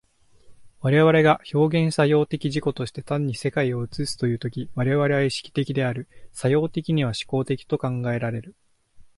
[0.79, 8.55] 我々が表現作用的自己として単に世界を映すという時、我々は意識的である、作用的には志向的と考えられる。